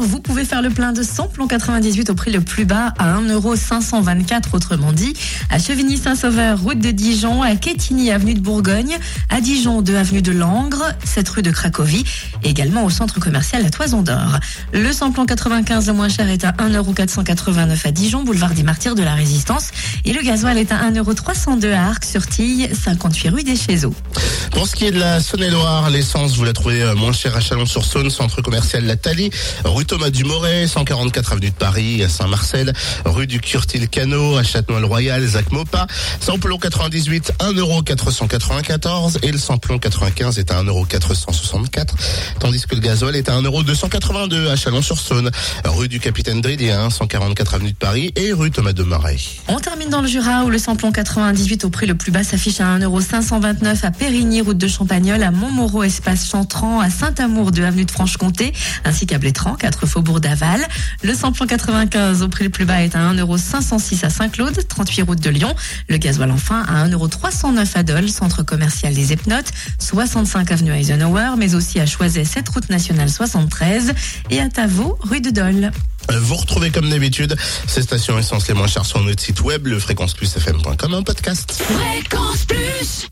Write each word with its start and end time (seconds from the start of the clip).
Vous 0.00 0.20
pouvez 0.20 0.44
faire 0.44 0.62
le 0.62 0.70
plein 0.70 0.92
de 0.92 1.02
samplon 1.02 1.46
98 1.46 2.10
au 2.10 2.14
prix 2.14 2.30
le 2.30 2.40
plus 2.40 2.64
bas 2.64 2.92
à 2.98 3.14
1,524€, 3.20 4.42
autrement 4.52 4.92
dit, 4.92 5.14
à 5.48 5.58
Chevigny-Saint-Sauveur, 5.58 6.60
route 6.60 6.78
de 6.78 6.90
Dijon, 6.90 7.42
à 7.42 7.56
Quetigny, 7.56 8.10
avenue 8.10 8.34
de 8.34 8.40
Bourgogne, 8.40 8.98
à 9.28 9.40
Dijon, 9.40 9.80
2 9.80 9.96
avenue 9.96 10.22
de 10.22 10.32
Langres, 10.32 10.84
7 11.04 11.28
rue 11.28 11.42
de 11.42 11.50
Cracovie, 11.50 12.04
également 12.42 12.84
au 12.84 12.90
centre 12.90 13.20
commercial 13.20 13.62
La 13.62 13.70
Toison 13.70 14.02
d'Or. 14.02 14.38
Le 14.72 14.92
samplon 14.92 15.24
95 15.24 15.86
le 15.86 15.92
moins 15.94 16.08
cher 16.08 16.28
est 16.28 16.44
à 16.44 16.52
1,489€ 16.52 17.86
à 17.86 17.90
Dijon, 17.90 18.22
boulevard 18.22 18.52
des 18.52 18.62
Martyrs 18.62 18.94
de 18.94 19.02
la 19.02 19.14
Résistance, 19.14 19.70
et 20.04 20.12
le 20.12 20.22
gasoil 20.22 20.58
est 20.58 20.72
à 20.72 20.90
1,302€ 20.90 21.72
à 21.72 21.86
Arc-sur-Tille, 21.88 22.68
58 22.72 23.28
rue 23.30 23.42
des 23.44 23.56
Chézeaux. 23.56 23.94
Pour 24.52 24.66
ce 24.66 24.76
qui 24.76 24.86
est 24.86 24.92
de 24.92 24.98
la 24.98 25.20
Saône-et-Loire, 25.20 25.90
l'essence, 25.90 26.36
vous 26.36 26.44
la 26.44 26.52
trouvez 26.52 26.82
euh, 26.82 26.94
moins 26.94 27.12
chère 27.12 27.36
à 27.36 27.40
Chalon-sur-Saône, 27.40 28.10
centre 28.10 28.42
commercial 28.42 28.84
La 28.84 28.96
Thalie, 28.96 29.30
rue 29.70 29.86
Thomas 29.86 30.10
Dumoret, 30.10 30.66
144 30.66 31.32
avenue 31.32 31.50
de 31.50 31.54
Paris, 31.54 32.02
à 32.02 32.08
Saint-Marcel, 32.08 32.72
rue 33.06 33.26
du 33.26 33.40
Curtil-Cano, 33.40 34.36
à 34.36 34.42
Châtenois-le-Royal, 34.42 35.24
Zac 35.26 35.50
Mopa, 35.50 35.86
samplon 36.20 36.58
98, 36.58 37.32
1,494€ 37.40 39.18
et 39.22 39.32
le 39.32 39.38
samplon 39.38 39.78
95 39.78 40.38
est 40.38 40.50
à 40.50 40.62
1,464€, 40.62 41.86
tandis 42.38 42.66
que 42.66 42.74
le 42.74 42.82
gasoil 42.82 43.16
est 43.16 43.30
à 43.30 43.40
1,282€ 43.40 44.50
à 44.50 44.56
Chalon-sur-Saône, 44.56 45.30
rue 45.64 45.88
du 45.88 46.00
Capitaine 46.00 46.42
Dridien, 46.42 46.90
144 46.90 47.54
avenue 47.54 47.72
de 47.72 47.76
Paris 47.76 48.12
et 48.16 48.34
rue 48.34 48.50
Thomas 48.50 48.72
de. 48.72 48.90
On 49.48 49.60
termine 49.60 49.88
dans 49.88 50.00
le 50.00 50.08
Jura 50.08 50.44
où 50.44 50.50
le 50.50 50.58
samplon 50.58 50.90
98 50.90 51.64
au 51.64 51.70
prix 51.70 51.86
le 51.86 51.94
plus 51.94 52.10
bas 52.10 52.24
s'affiche 52.24 52.60
à 52.60 52.78
1,529€ 52.78 53.84
à 53.84 53.90
Périgny, 53.92 54.40
route 54.40 54.58
de 54.58 54.66
Champagnol, 54.66 55.22
à 55.22 55.30
Montmoreau, 55.30 55.84
espace 55.84 56.28
Chantran, 56.28 56.80
à 56.80 56.90
Saint-Amour, 56.90 57.52
2 57.52 57.64
avenue 57.64 57.84
de 57.84 57.90
Franche-Comté, 57.90 58.52
ainsi 58.84 59.06
qu'à 59.06 59.18
Blétran, 59.18 59.54
4 59.60 59.86
faubourg 59.86 60.20
d'Aval. 60.20 60.66
Le 61.02 61.14
samplon 61.14 61.46
95 61.46 62.22
au 62.22 62.28
prix 62.28 62.44
le 62.44 62.50
plus 62.50 62.64
bas 62.64 62.82
est 62.82 62.96
à 62.96 63.12
1,506€ 63.12 64.04
à 64.04 64.10
Saint-Claude, 64.10 64.66
38 64.66 65.02
route 65.02 65.20
de 65.20 65.30
Lyon. 65.30 65.54
Le 65.88 65.98
gasoil 65.98 66.30
enfin 66.30 66.64
à 66.66 66.88
1,309€ 66.88 67.66
à 67.74 67.82
Dole, 67.82 68.08
centre 68.08 68.42
commercial 68.42 68.94
des 68.94 69.12
Epnotes, 69.12 69.52
65 69.78 70.50
avenue 70.50 70.72
Eisenhower, 70.72 71.32
mais 71.36 71.54
aussi 71.54 71.78
à 71.78 71.86
Choiset, 71.86 72.24
7 72.24 72.48
route 72.48 72.70
nationale 72.70 73.10
73 73.10 73.92
et 74.30 74.40
à 74.40 74.48
Tavaux, 74.48 74.98
rue 75.02 75.20
de 75.20 75.30
Dole. 75.30 75.70
Vous 76.08 76.36
retrouvez 76.36 76.70
comme 76.70 76.88
d'habitude 76.88 77.36
ces 77.66 77.82
stations 77.82 78.18
essence 78.18 78.48
les 78.48 78.54
moins 78.54 78.66
chères 78.66 78.86
sur 78.86 79.00
notre 79.00 79.22
site 79.22 79.42
web, 79.42 79.66
le 79.66 79.78
fréquenceplusfm.com 79.78 80.94
en 80.94 81.02
podcast. 81.02 81.52
Fréquence 81.52 82.44
Plus 82.46 83.08